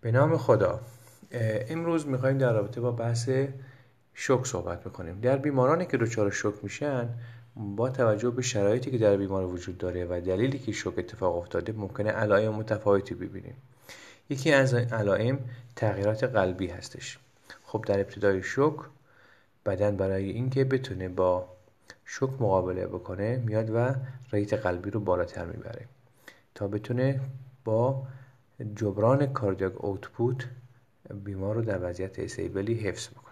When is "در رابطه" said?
2.38-2.80